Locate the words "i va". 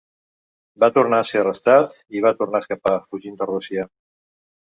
2.19-2.31